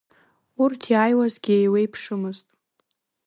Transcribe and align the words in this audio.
Урҭ 0.61 0.81
иааиуазгьы 0.91 1.53
еиуеиԥшымызт. 1.59 2.47